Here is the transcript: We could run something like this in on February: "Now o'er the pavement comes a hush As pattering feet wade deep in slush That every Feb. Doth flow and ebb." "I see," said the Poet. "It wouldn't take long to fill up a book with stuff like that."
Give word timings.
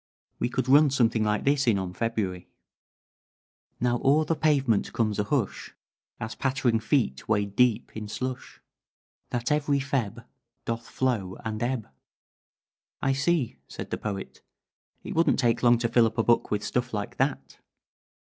We 0.39 0.49
could 0.49 0.67
run 0.67 0.89
something 0.89 1.23
like 1.23 1.43
this 1.43 1.67
in 1.67 1.77
on 1.77 1.93
February: 1.93 2.49
"Now 3.79 4.01
o'er 4.03 4.25
the 4.25 4.33
pavement 4.35 4.93
comes 4.93 5.19
a 5.19 5.25
hush 5.25 5.75
As 6.19 6.33
pattering 6.33 6.79
feet 6.79 7.29
wade 7.29 7.55
deep 7.55 7.95
in 7.95 8.07
slush 8.07 8.59
That 9.29 9.51
every 9.51 9.79
Feb. 9.79 10.25
Doth 10.65 10.89
flow 10.89 11.37
and 11.45 11.61
ebb." 11.61 11.87
"I 12.99 13.13
see," 13.13 13.57
said 13.67 13.91
the 13.91 13.97
Poet. 13.99 14.41
"It 15.03 15.13
wouldn't 15.13 15.37
take 15.37 15.61
long 15.61 15.77
to 15.77 15.87
fill 15.87 16.07
up 16.07 16.17
a 16.17 16.23
book 16.23 16.49
with 16.49 16.63
stuff 16.63 16.95
like 16.95 17.17
that." 17.17 17.59